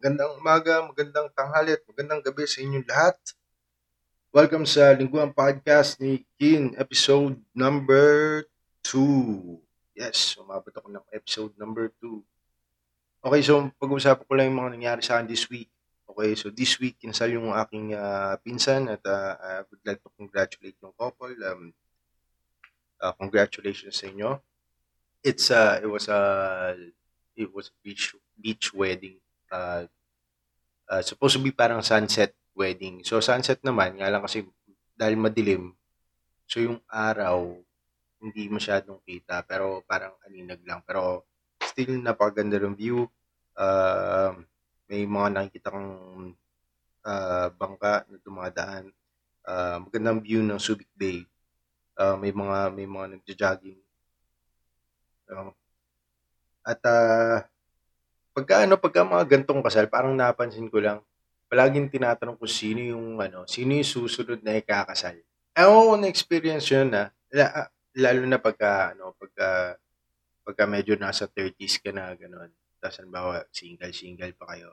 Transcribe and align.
Magandang 0.00 0.32
umaga, 0.40 0.80
magandang 0.80 1.28
tanghali 1.36 1.76
at 1.76 1.84
magandang 1.84 2.24
gabi 2.24 2.48
sa 2.48 2.64
inyong 2.64 2.88
lahat. 2.88 3.20
Welcome 4.32 4.64
sa 4.64 4.96
Lingguang 4.96 5.36
Podcast 5.36 6.00
ni 6.00 6.24
Kin, 6.40 6.72
episode 6.80 7.36
number 7.52 8.48
2. 8.80 9.60
Yes, 9.92 10.40
umabot 10.40 10.72
ako 10.72 10.88
ng 10.88 11.04
episode 11.12 11.52
number 11.60 11.92
2. 12.00 12.16
Okay, 13.28 13.44
so 13.44 13.68
pag-uusapan 13.76 14.24
ko 14.24 14.32
lang 14.32 14.48
yung 14.48 14.60
mga 14.64 14.72
nangyari 14.72 15.00
sa 15.04 15.20
akin 15.20 15.28
this 15.28 15.44
week. 15.52 15.68
Okay, 16.08 16.32
so 16.32 16.48
this 16.48 16.80
week, 16.80 16.96
kinasal 16.96 17.36
yung 17.36 17.52
aking 17.52 17.92
uh, 17.92 18.40
pinsan 18.40 18.88
at 18.88 19.04
uh, 19.04 19.36
I 19.36 19.68
would 19.68 19.84
like 19.84 20.00
to 20.00 20.08
congratulate 20.16 20.80
yung 20.80 20.96
couple. 20.96 21.36
Um, 21.44 21.76
uh, 23.04 23.12
congratulations 23.20 24.00
sa 24.00 24.08
inyo. 24.08 24.40
It's 25.20 25.52
uh, 25.52 25.76
it 25.76 25.92
was 25.92 26.08
a 26.08 26.72
it 27.36 27.52
was 27.52 27.68
a 27.68 27.76
beach 27.84 28.16
beach 28.40 28.72
wedding. 28.72 29.20
Uh, 29.50 29.84
uh, 30.90 31.02
supposed 31.02 31.38
to 31.38 31.42
be 31.42 31.50
parang 31.50 31.82
sunset 31.82 32.34
wedding. 32.54 33.02
So 33.06 33.22
sunset 33.22 33.62
naman, 33.62 33.98
nga 33.98 34.10
lang 34.10 34.22
kasi 34.22 34.46
dahil 34.94 35.16
madilim, 35.16 35.74
so 36.44 36.60
yung 36.60 36.78
araw 36.90 37.56
hindi 38.20 38.52
masyadong 38.52 39.00
kita 39.02 39.42
pero 39.48 39.80
parang 39.88 40.12
aninag 40.28 40.60
lang. 40.68 40.84
Pero 40.84 41.24
still 41.64 41.96
napakaganda 41.98 42.60
ng 42.60 42.76
view. 42.76 43.08
Uh, 43.56 44.36
may 44.90 45.08
mga 45.08 45.28
nakikita 45.32 45.72
kang 45.72 45.90
uh, 47.06 47.48
bangka 47.56 48.04
na 48.08 48.18
dumadaan. 48.20 48.84
Uh, 49.40 49.78
magandang 49.88 50.20
view 50.20 50.40
ng 50.44 50.60
Subic 50.60 50.90
Bay. 50.92 51.24
Uh, 51.96 52.16
may 52.20 52.32
mga 52.32 52.58
may 52.76 52.84
mga 52.84 53.06
nagja-jogging. 53.16 53.80
Uh, 55.32 55.52
at 56.64 56.80
uh, 56.84 57.40
pagka 58.40 58.64
ano, 58.64 58.80
pagka 58.80 59.04
mga 59.04 59.24
gantong 59.28 59.60
kasal, 59.60 59.84
parang 59.92 60.16
napansin 60.16 60.72
ko 60.72 60.80
lang, 60.80 61.04
palaging 61.52 61.92
tinatanong 61.92 62.40
ko 62.40 62.48
sino 62.48 62.80
yung 62.80 63.20
ano, 63.20 63.44
sino 63.44 63.76
yung 63.76 63.84
susunod 63.84 64.40
na 64.40 64.56
ikakasal. 64.56 65.20
Ewan 65.52 65.84
ko 65.84 65.94
na 66.00 66.08
experience 66.08 66.72
yun 66.72 66.88
na, 66.88 67.12
lalo 67.92 68.24
na 68.24 68.40
pagka, 68.40 68.96
ano, 68.96 69.12
pagka, 69.20 69.76
pagka 70.40 70.64
medyo 70.64 70.96
nasa 70.96 71.28
30s 71.28 71.84
ka 71.84 71.92
na, 71.92 72.16
gano'n. 72.16 72.48
Tapos, 72.80 72.96
halimbawa, 72.96 73.44
single-single 73.52 74.32
pa 74.40 74.56
kayo. 74.56 74.72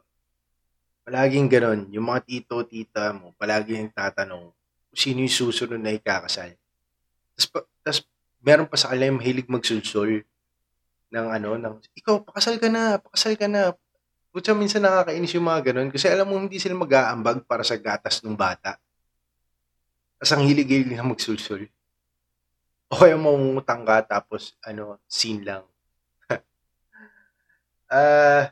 Palaging 1.03 1.51
gano'n, 1.51 1.81
yung 1.91 2.07
mga 2.07 2.23
tito, 2.23 2.55
tita 2.63 3.11
mo, 3.11 3.35
palaging 3.35 3.91
tatanong, 3.91 4.55
sino 4.95 5.19
yung 5.25 5.33
susunod 5.33 5.81
na 5.81 5.91
ikakasal. 5.91 6.55
Tapos, 7.35 7.67
tapos 7.83 7.99
meron 8.39 8.69
pa 8.69 8.79
sa 8.79 8.93
kanila 8.93 9.11
yung 9.11 9.19
mahilig 9.19 9.49
magsulsol 9.51 10.23
ng 11.13 11.27
ano, 11.31 11.49
ng, 11.55 11.73
ikaw, 11.95 12.23
pakasal 12.23 12.59
ka 12.59 12.67
na, 12.67 12.99
pakasal 12.99 13.33
ka 13.39 13.47
na, 13.47 13.73
Kutsa 14.37 14.53
minsan 14.53 14.85
nakakainis 14.85 15.33
yung 15.33 15.49
mga 15.49 15.73
ganun 15.73 15.89
kasi 15.89 16.05
alam 16.13 16.29
mo 16.29 16.37
hindi 16.37 16.61
sila 16.61 16.77
mag-aambag 16.77 17.41
para 17.49 17.65
sa 17.65 17.73
gatas 17.73 18.21
ng 18.21 18.37
bata. 18.37 18.77
Tapos 20.21 20.31
ang 20.33 20.45
hilig-hilig 20.45 20.93
na 20.93 21.01
magsulsul. 21.01 21.65
O 22.85 23.01
kaya 23.01 23.17
mangungutang 23.17 23.81
ka 23.81 24.05
tapos 24.05 24.53
ano, 24.61 25.01
scene 25.09 25.41
lang. 25.41 25.65
uh, 27.89 28.45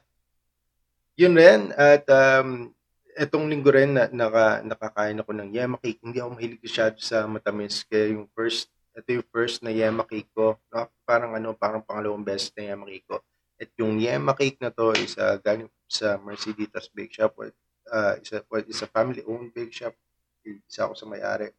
yun 1.22 1.38
rin 1.38 1.70
at 1.78 2.02
um, 2.10 2.74
etong 3.14 3.46
linggo 3.46 3.70
rin 3.70 3.94
na, 3.94 4.10
naka, 4.10 4.66
nakakain 4.66 5.22
ako 5.22 5.32
ng 5.38 5.54
yema 5.54 5.78
cake. 5.78 6.02
Hindi 6.02 6.18
ako 6.18 6.30
mahilig 6.34 6.66
masyado 6.66 6.98
sa 6.98 7.30
matamis 7.30 7.86
kaya 7.86 8.18
yung 8.18 8.26
first 8.34 8.74
ito 8.96 9.10
yung 9.20 9.28
first 9.28 9.60
na 9.60 9.76
yema 9.76 10.08
cake 10.08 10.32
ko. 10.32 10.56
No? 10.72 10.88
Parang 11.04 11.36
ano, 11.36 11.52
parang 11.52 11.84
pangalawang 11.84 12.24
beses 12.24 12.56
na 12.56 12.72
yema 12.72 12.88
cake 12.88 13.08
ko. 13.08 13.20
At 13.56 13.70
yung 13.80 14.00
yema 14.00 14.36
cake 14.36 14.60
na 14.60 14.72
to 14.72 14.96
is 14.96 15.16
uh, 15.20 15.40
galing 15.40 15.68
sa 15.88 16.20
Merceditas 16.20 16.88
Bake 16.92 17.16
Shop. 17.16 17.36
Uh, 17.40 18.16
isa, 18.20 18.42
is 18.66 18.82
a 18.82 18.90
family-owned 18.90 19.54
bake 19.54 19.70
shop. 19.70 19.94
Isa 20.42 20.90
ako 20.90 20.94
sa 20.98 21.06
may-ari. 21.06 21.54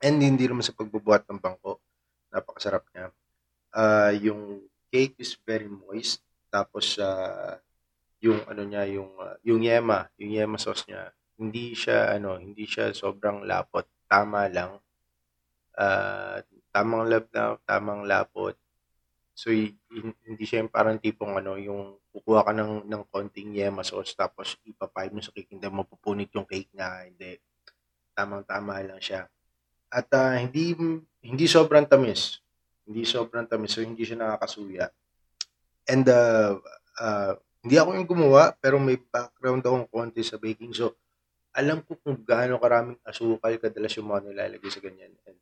And 0.00 0.18
hindi 0.18 0.48
naman 0.48 0.64
sa 0.64 0.74
pagbubuhat 0.74 1.28
ng 1.28 1.38
bangko. 1.38 1.78
Napakasarap 2.32 2.88
niya. 2.90 3.12
Uh, 3.70 4.12
yung 4.18 4.42
cake 4.88 5.14
is 5.20 5.36
very 5.44 5.68
moist. 5.68 6.24
Tapos, 6.48 6.96
uh, 6.98 7.60
yung 8.24 8.42
ano 8.48 8.62
niya, 8.64 8.88
yung, 8.88 9.12
uh, 9.20 9.36
yung 9.44 9.60
yema, 9.62 10.08
yung 10.16 10.32
yema 10.32 10.56
sauce 10.56 10.88
niya, 10.88 11.12
hindi 11.36 11.76
siya, 11.76 12.16
ano, 12.16 12.40
hindi 12.40 12.64
siya 12.64 12.90
sobrang 12.96 13.44
lapot. 13.44 13.86
Tama 14.08 14.48
lang. 14.48 14.80
Uh, 15.72 16.44
tamang 16.72 17.06
na, 17.06 17.20
tamang 17.68 18.02
lapot. 18.08 18.56
So, 19.32 19.52
hindi 19.52 20.44
siya 20.44 20.64
yung 20.64 20.72
parang 20.72 21.00
tipong 21.00 21.40
ano, 21.40 21.56
yung 21.56 22.00
kukuha 22.12 22.44
ka 22.48 22.52
ng, 22.52 22.84
ng 22.88 23.02
konting 23.08 23.56
yema 23.56 23.80
sauce 23.80 24.12
tapos 24.12 24.60
ipapipe 24.68 25.12
mo 25.12 25.20
sa 25.24 25.32
cake, 25.32 25.52
hindi 25.56 25.68
mapupunit 25.68 26.28
yung 26.36 26.44
cake 26.44 26.72
niya, 26.72 27.08
hindi. 27.08 27.40
Tamang-tama 28.12 28.80
lang 28.84 29.00
siya. 29.00 29.24
At 29.92 30.08
uh, 30.12 30.36
hindi 30.36 30.72
hindi 31.20 31.44
sobrang 31.44 31.84
tamis. 31.84 32.40
Hindi 32.88 33.04
sobrang 33.04 33.46
tamis, 33.48 33.76
so 33.76 33.84
hindi 33.84 34.02
siya 34.04 34.20
nakakasuya. 34.20 34.88
And 35.88 36.04
uh, 36.08 36.60
uh, 37.00 37.32
hindi 37.62 37.76
ako 37.78 37.90
yung 37.94 38.08
gumawa, 38.08 38.52
pero 38.58 38.80
may 38.82 38.98
background 38.98 39.62
akong 39.62 39.86
konti 39.86 40.24
sa 40.26 40.40
baking. 40.40 40.74
So, 40.74 40.98
alam 41.54 41.84
ko 41.84 41.94
kung 42.00 42.18
gaano 42.24 42.58
karaming 42.58 42.98
asukal 43.06 43.54
kadalas 43.60 43.94
yung 44.00 44.08
mga 44.10 44.32
nilalagay 44.32 44.70
sa 44.72 44.80
ganyan. 44.82 45.12
And, 45.28 45.38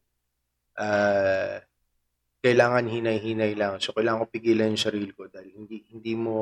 uh, 0.81 1.61
kailangan 2.41 2.89
hinay-hinay 2.89 3.53
lang. 3.53 3.77
So 3.85 3.93
kailangan 3.93 4.25
ko 4.25 4.33
pigilan 4.33 4.73
yung 4.73 4.81
sarili 4.81 5.13
ko 5.13 5.29
dahil 5.29 5.53
hindi 5.53 5.85
hindi 5.93 6.13
mo 6.17 6.37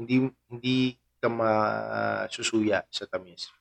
hindi 0.00 0.24
hindi 0.48 0.96
ka 1.20 1.28
masusuya 1.28 2.80
sa 2.88 3.04
tamis. 3.04 3.52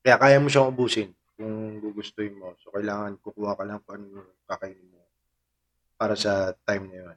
Kaya 0.00 0.16
kaya 0.16 0.40
mo 0.40 0.48
siyang 0.48 0.72
ubusin 0.72 1.12
kung 1.36 1.84
gugustuhin 1.84 2.32
mo. 2.32 2.56
So 2.64 2.72
kailangan 2.72 3.20
kukuha 3.20 3.52
ka 3.60 3.64
lang 3.68 3.84
kung 3.84 4.00
ano 4.00 4.24
kakainin 4.48 4.88
mo 4.88 5.04
para 6.00 6.16
sa 6.16 6.56
time 6.64 6.88
na 6.88 6.96
yun. 7.04 7.16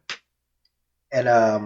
And 1.11 1.27
um, 1.27 1.63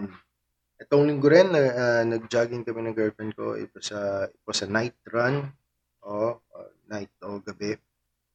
itong 0.81 1.06
linggo 1.07 1.29
rin, 1.29 1.53
uh, 1.53 2.03
nag-jogging 2.03 2.66
kami 2.66 2.85
ng 2.85 2.97
girlfriend 2.97 3.38
ko. 3.38 3.53
It 3.56 3.72
was 3.72 3.94
a, 3.94 4.28
it 4.29 4.44
was 4.44 4.59
a 4.66 4.69
night 4.69 4.97
run. 5.09 5.53
O, 6.02 6.38
uh, 6.41 6.69
night 6.90 7.13
o 7.23 7.40
gabi. 7.40 7.78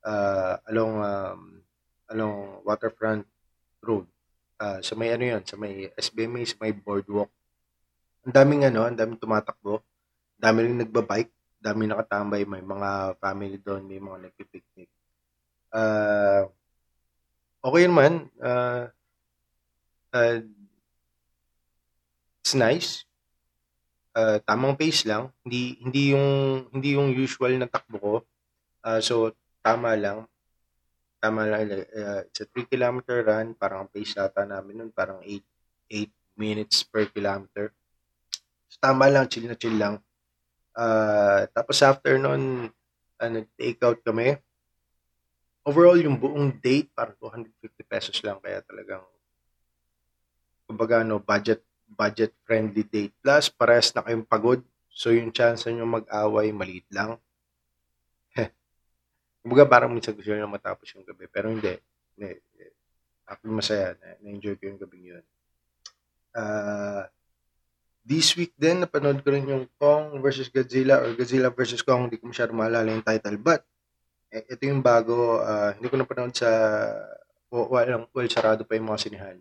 Uh, 0.00 0.56
along 0.72 0.99
waterfront 2.80 3.28
road. 3.84 4.08
Uh, 4.56 4.80
sa 4.80 4.96
may 4.96 5.12
ano 5.12 5.36
yun, 5.36 5.42
sa 5.44 5.60
may 5.60 5.92
SBMA, 6.00 6.48
sa 6.48 6.56
may 6.64 6.72
boardwalk. 6.72 7.28
Ang 8.24 8.32
daming 8.32 8.64
ano, 8.64 8.88
ang 8.88 8.96
daming 8.96 9.20
tumatakbo. 9.20 9.84
Ang 10.40 10.40
dami 10.40 10.58
rin 10.64 10.80
nagbabike. 10.80 11.32
Dami 11.60 11.84
nakatambay. 11.84 12.48
May 12.48 12.64
mga 12.64 13.20
family 13.20 13.60
doon, 13.60 13.84
may 13.84 14.00
mga 14.00 14.32
nagpipiknik. 14.32 14.88
Uh, 15.68 16.48
okay 17.60 17.84
naman. 17.84 18.32
Uh, 18.40 18.88
uh, 20.16 20.40
it's 22.40 22.56
nice. 22.56 23.04
Uh, 24.16 24.40
tamang 24.44 24.76
pace 24.76 25.04
lang. 25.04 25.32
Hindi 25.44 25.80
hindi 25.84 26.02
yung 26.16 26.28
hindi 26.72 26.96
yung 26.96 27.12
usual 27.12 27.60
na 27.60 27.68
takbo 27.68 27.96
ko. 28.00 28.14
Uh, 28.80 29.00
so 29.04 29.32
tama 29.60 29.92
lang 29.96 30.24
tama 31.20 31.44
lang, 31.44 31.68
uh, 31.68 32.24
it's 32.24 32.40
a 32.40 32.48
3 32.48 32.64
kilometer 32.64 33.20
run, 33.20 33.52
parang 33.52 33.84
ang 33.86 33.90
pace 33.92 34.16
yata 34.16 34.48
namin 34.48 34.80
nun, 34.80 34.90
parang 34.90 35.20
8, 35.20 35.36
8 35.92 36.40
minutes 36.40 36.80
per 36.88 37.06
kilometer. 37.12 37.76
So, 38.72 38.80
tama 38.80 39.12
lang, 39.12 39.28
chill 39.28 39.44
na 39.44 39.54
chill 39.54 39.76
lang. 39.76 40.00
Uh, 40.72 41.44
tapos 41.52 41.84
after 41.84 42.16
nun, 42.16 42.72
uh, 43.20 43.30
nag-take 43.30 43.84
out 43.84 44.00
kami. 44.00 44.40
Overall, 45.60 46.00
yung 46.00 46.16
buong 46.16 46.56
date, 46.56 46.88
parang 46.96 47.14
250 47.20 47.84
pesos 47.84 48.16
lang, 48.24 48.40
kaya 48.40 48.64
talagang, 48.64 49.04
kumbaga, 50.64 51.04
no, 51.04 51.20
budget, 51.20 51.60
budget 51.84 52.32
friendly 52.48 52.82
date. 52.88 53.12
Plus, 53.20 53.52
pares 53.52 53.92
na 53.92 54.00
kayong 54.00 54.24
pagod. 54.24 54.64
So, 54.88 55.12
yung 55.12 55.36
chance 55.36 55.68
nyo 55.68 55.84
mag-away, 55.84 56.48
maliit 56.50 56.88
lang 56.88 57.20
Kumbaga 59.40 59.64
parang 59.64 59.90
minsan 59.92 60.12
gusto 60.12 60.30
nyo 60.30 60.48
matapos 60.48 60.92
yung 60.92 61.04
gabi. 61.04 61.24
Pero 61.32 61.48
hindi. 61.48 61.72
hindi. 62.16 62.36
Ako 63.24 63.48
masaya. 63.48 63.96
Na, 63.96 64.20
na-enjoy 64.20 64.54
ko 64.60 64.62
yung 64.68 64.80
gabi 64.80 64.98
yun. 65.16 65.24
Uh, 66.30 67.08
this 68.04 68.36
week 68.36 68.52
din, 68.54 68.84
napanood 68.84 69.24
ko 69.24 69.32
rin 69.32 69.48
yung 69.48 69.64
Kong 69.80 70.20
versus 70.20 70.52
Godzilla 70.52 71.00
or 71.00 71.16
Godzilla 71.16 71.48
versus 71.48 71.80
Kong. 71.80 72.08
Hindi 72.08 72.20
ko 72.20 72.28
masyado 72.28 72.52
maalala 72.52 72.92
yung 72.92 73.06
title. 73.06 73.40
But, 73.40 73.64
eh, 74.30 74.44
ito 74.46 74.62
yung 74.68 74.84
bago. 74.84 75.40
Uh, 75.40 75.72
hindi 75.76 75.88
ko 75.88 75.96
napanood 75.96 76.36
sa 76.36 76.50
well, 77.50 78.06
well, 78.14 78.28
sarado 78.30 78.62
pa 78.62 78.78
yung 78.78 78.88
mga 78.88 79.02
sinihan. 79.02 79.36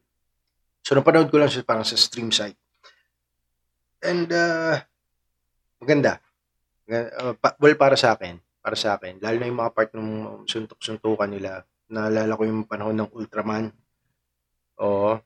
So, 0.82 0.98
napanood 0.98 1.30
ko 1.30 1.38
lang 1.38 1.52
siya 1.52 1.62
parang 1.62 1.86
sa 1.86 1.94
stream 1.94 2.34
site. 2.34 2.58
And, 4.02 4.26
uh, 4.32 4.82
maganda. 5.78 6.18
Uh, 6.90 7.38
pa, 7.38 7.54
well, 7.62 7.78
para 7.78 7.94
sa 7.94 8.18
akin, 8.18 8.42
para 8.60 8.76
sa 8.76 8.96
akin. 9.00 9.20
Lalo 9.24 9.36
na 9.40 9.50
yung 9.50 9.60
mga 9.60 9.74
part 9.74 9.90
ng 9.96 10.10
suntok-suntukan 10.46 11.32
nila. 11.32 11.64
Naalala 11.90 12.38
ko 12.38 12.44
yung 12.46 12.68
panahon 12.68 12.96
ng 13.00 13.10
Ultraman. 13.16 13.72
Oo. 14.80 15.20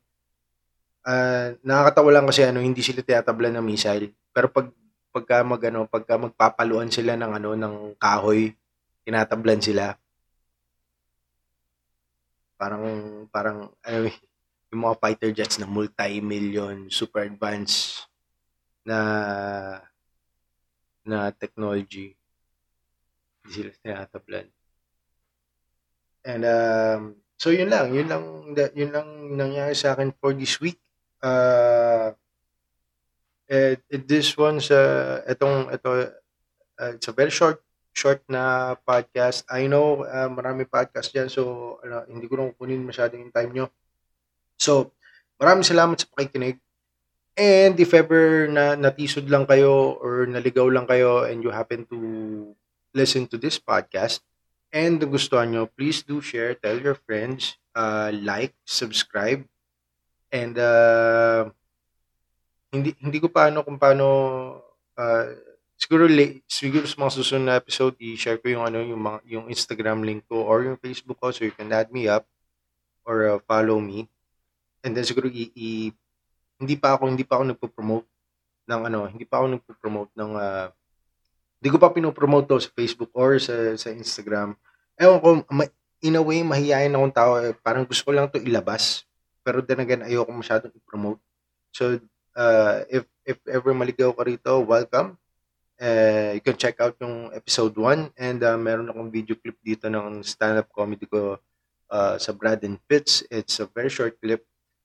Uh, 1.03 1.47
nakakatawa 1.61 2.09
lang 2.15 2.25
kasi 2.29 2.47
ano, 2.47 2.63
hindi 2.63 2.79
sila 2.79 3.03
tiyatabla 3.03 3.51
ng 3.51 3.65
missile. 3.65 4.15
Pero 4.31 4.47
pag 4.47 4.71
pagka 5.13 5.45
mag-ano, 5.45 5.85
pagka 5.85 6.17
magpapaluan 6.17 6.89
sila 6.89 7.13
ng 7.13 7.31
ano, 7.37 7.49
ng 7.53 7.75
kahoy, 8.01 8.57
tinatablan 9.05 9.61
sila. 9.61 9.93
Parang, 12.57 12.83
parang, 13.29 13.69
ano, 13.85 13.97
yung 14.73 14.81
mga 14.89 14.97
fighter 14.97 15.31
jets 15.37 15.61
na 15.61 15.69
multi-million, 15.69 16.89
super 16.89 17.29
advanced 17.29 18.09
na 18.81 18.97
na 21.05 21.29
technology. 21.29 22.15
Sila 23.47 23.71
tinatablan. 23.83 24.47
And 26.23 26.43
um, 26.47 27.01
so 27.35 27.51
yun 27.51 27.67
lang, 27.67 27.91
yun 27.91 28.07
lang 28.07 28.23
yun 28.55 28.91
lang 28.95 29.07
nangyari 29.35 29.75
sa 29.75 29.93
akin 29.95 30.15
for 30.15 30.31
this 30.31 30.59
week. 30.63 30.79
Uh, 31.19 32.15
it, 33.47 33.83
it, 33.91 34.03
this 34.07 34.35
one's 34.39 34.71
uh, 34.71 35.23
etong 35.27 35.71
ito 35.71 36.11
uh, 36.79 36.91
it's 36.95 37.07
a 37.07 37.15
very 37.15 37.31
short 37.31 37.59
short 37.93 38.23
na 38.25 38.73
podcast. 38.81 39.45
I 39.51 39.69
know 39.69 40.07
uh, 40.07 40.31
marami 40.31 40.65
podcast 40.65 41.13
diyan 41.13 41.29
so 41.29 41.75
ano, 41.85 42.07
hindi 42.09 42.25
ko 42.25 42.39
na 42.39 42.49
kukunin 42.55 42.87
masyado 42.87 43.19
yung 43.19 43.29
time 43.29 43.51
nyo. 43.53 43.65
So, 44.57 44.95
maraming 45.37 45.67
salamat 45.67 46.01
sa 46.01 46.09
pakikinig. 46.09 46.57
And 47.33 47.73
if 47.81 47.93
ever 47.97 48.45
na 48.45 48.77
natisod 48.77 49.25
lang 49.25 49.49
kayo 49.49 49.97
or 49.97 50.29
naligaw 50.29 50.69
lang 50.69 50.85
kayo 50.85 51.25
and 51.25 51.41
you 51.41 51.49
happen 51.49 51.85
to 51.89 51.97
listen 52.93 53.27
to 53.27 53.37
this 53.41 53.57
podcast. 53.57 54.21
And 54.73 54.97
gustuhan 54.97 55.53
nyo, 55.53 55.69
please 55.69 56.01
do 56.01 56.21
share, 56.21 56.57
tell 56.57 56.77
your 56.77 56.97
friends, 56.97 57.57
uh, 57.77 58.09
like, 58.09 58.57
subscribe, 58.65 59.45
and 60.33 60.57
uh, 60.57 61.53
hindi 62.73 62.97
hindi 62.97 63.21
ko 63.21 63.29
paano 63.29 63.61
kung 63.61 63.77
paano 63.77 64.05
uh, 64.97 65.29
siguro 65.77 66.09
late, 66.09 66.41
siguro 66.49 66.89
sa 66.89 66.97
mga 66.97 67.13
susunod 67.13 67.45
na 67.45 67.61
episode 67.61 67.93
i-share 68.01 68.41
ko 68.41 68.49
yung 68.49 68.65
ano 68.65 68.81
yung 68.81 68.97
mga, 68.97 69.19
yung 69.29 69.45
Instagram 69.45 70.01
link 70.01 70.25
ko 70.25 70.41
or 70.41 70.65
yung 70.65 70.81
Facebook 70.81 71.21
ko 71.21 71.29
so 71.29 71.45
you 71.45 71.53
can 71.53 71.69
add 71.69 71.93
me 71.93 72.09
up 72.09 72.25
or 73.05 73.37
uh, 73.37 73.39
follow 73.45 73.77
me. 73.77 74.09
And 74.81 74.97
then 74.97 75.05
siguro 75.05 75.29
i, 75.29 75.53
i 75.53 75.93
hindi 76.57 76.75
pa 76.81 76.97
ako 76.97 77.13
hindi 77.13 77.25
pa 77.27 77.37
ako 77.37 77.53
nagpo-promote 77.53 78.09
ng 78.65 78.81
ano, 78.89 79.05
hindi 79.05 79.25
pa 79.29 79.37
ako 79.37 79.45
nagpo-promote 79.53 80.11
ng 80.17 80.31
uh, 80.33 80.67
hindi 81.63 81.71
ko 81.71 81.79
pa 81.79 81.95
pino-promote 81.95 82.51
to 82.51 82.59
sa 82.59 82.67
Facebook 82.75 83.07
or 83.15 83.39
sa 83.39 83.55
sa 83.79 83.87
Instagram. 83.95 84.59
Ewan 84.99 85.19
ko, 85.23 85.29
in 86.03 86.19
a 86.19 86.21
way, 86.21 86.43
mahihayin 86.43 86.91
akong 86.91 87.15
tao. 87.15 87.39
Eh, 87.39 87.55
parang 87.55 87.87
gusto 87.87 88.03
ko 88.03 88.11
lang 88.11 88.27
to 88.27 88.43
ilabas. 88.43 89.07
Pero 89.47 89.63
then 89.63 89.79
again, 89.79 90.03
ayoko 90.03 90.27
masyadong 90.35 90.75
i-promote. 90.75 91.23
So, 91.71 92.03
uh, 92.35 92.83
if, 92.91 93.07
if 93.23 93.39
ever 93.47 93.71
maligaw 93.71 94.11
ka 94.11 94.27
rito, 94.27 94.59
welcome. 94.59 95.15
Uh, 95.79 96.35
you 96.35 96.43
can 96.43 96.59
check 96.59 96.83
out 96.83 96.99
yung 96.99 97.31
episode 97.31 97.79
1 97.79 98.11
and 98.19 98.43
uh, 98.43 98.59
meron 98.59 98.91
akong 98.91 99.07
video 99.07 99.39
clip 99.39 99.55
dito 99.63 99.87
ng 99.87 100.19
stand-up 100.19 100.67
comedy 100.67 101.07
ko 101.07 101.39
uh, 101.87 102.15
sa 102.19 102.35
Brad 102.35 102.59
and 102.67 102.83
Fitz. 102.91 103.23
It's 103.31 103.63
a 103.63 103.71
very 103.71 103.87
short 103.87 104.19
clip 104.19 104.43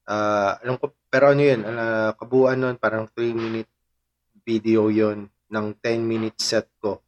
Uh, 0.09 0.57
alam 0.65 0.81
ko, 0.81 0.97
pero 1.13 1.37
ano 1.37 1.45
yun, 1.45 1.61
uh, 1.69 2.17
kabuuan 2.17 2.57
nun, 2.57 2.81
parang 2.81 3.05
3 3.13 3.29
minute 3.37 3.69
video 4.41 4.89
yon 4.89 5.29
ng 5.49 5.67
10 5.81 6.05
minute 6.05 6.39
set 6.41 6.69
ko. 6.81 7.01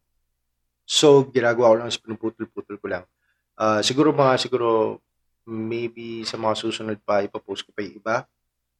So, 0.85 1.23
ginagawa 1.29 1.71
ko 1.71 1.75
lang 1.79 1.93
pinuputol-putol 1.93 2.77
ko 2.81 2.87
lang. 2.89 3.03
Uh, 3.55 3.79
siguro 3.85 4.11
mga, 4.11 4.41
siguro, 4.41 4.99
maybe 5.47 6.25
sa 6.27 6.35
mga 6.35 6.57
susunod 6.57 6.99
pa, 7.01 7.23
ipapost 7.23 7.63
ko 7.65 7.71
pa 7.71 7.85
yung 7.85 7.95
iba. 7.97 8.15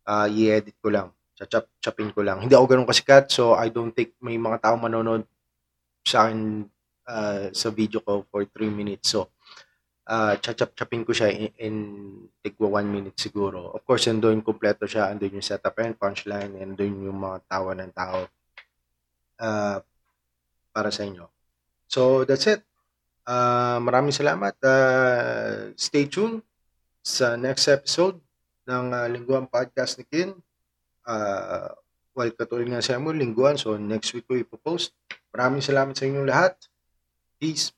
Uh, 0.03 0.27
i-edit 0.27 0.75
ko 0.81 0.91
lang. 0.91 1.07
Chachap-chapin 1.37 2.11
ko 2.11 2.21
lang. 2.25 2.41
Hindi 2.41 2.53
ako 2.57 2.65
ganun 2.67 2.89
kasikat, 2.89 3.31
so 3.31 3.55
I 3.55 3.69
don't 3.69 3.93
think 3.93 4.17
may 4.19 4.35
mga 4.35 4.59
tao 4.61 4.75
manonood 4.77 5.25
sa 6.01 6.27
akin 6.27 6.65
uh, 7.07 7.53
sa 7.53 7.69
video 7.69 8.01
ko 8.01 8.25
for 8.27 8.43
3 8.43 8.69
minutes. 8.73 9.13
So, 9.13 9.31
uh, 10.09 10.35
chachap-chapin 10.41 11.05
ko 11.07 11.13
siya 11.13 11.31
in, 11.31 11.49
in 11.61 11.75
tigwa 12.41 12.81
one 12.81 12.89
minute 12.89 13.17
siguro. 13.17 13.71
Of 13.71 13.85
course, 13.85 14.09
andun 14.09 14.43
kompleto 14.43 14.89
siya, 14.89 15.13
andun 15.13 15.39
yung 15.39 15.45
setup 15.45 15.77
and 15.79 15.95
punchline, 15.95 16.57
andun 16.59 17.07
yung 17.07 17.17
mga 17.21 17.37
tawa 17.47 17.71
ng 17.77 17.93
tao 17.93 18.27
uh, 19.41 19.81
para 20.71 20.89
sa 20.93 21.03
inyo. 21.03 21.25
So, 21.89 22.23
that's 22.23 22.47
it. 22.47 22.63
Uh, 23.25 23.81
maraming 23.83 24.13
salamat. 24.15 24.55
Uh, 24.61 25.73
stay 25.75 26.07
tuned 26.07 26.45
sa 27.01 27.35
next 27.35 27.67
episode 27.67 28.21
ng 28.69 28.85
uh, 28.93 29.07
Lingguan 29.09 29.49
Podcast 29.49 29.97
ni 29.97 30.05
Kin. 30.07 30.31
Uh, 31.03 31.73
well, 32.13 32.31
katulad 32.31 32.69
nga 32.69 32.85
sa 32.85 33.01
mo, 33.01 33.11
Lingguan. 33.11 33.57
So, 33.57 33.75
next 33.75 34.13
week 34.13 34.29
ko 34.29 34.37
ipopost. 34.37 34.93
Maraming 35.33 35.65
salamat 35.65 35.97
sa 35.97 36.05
inyong 36.05 36.29
lahat. 36.29 36.55
Peace. 37.41 37.73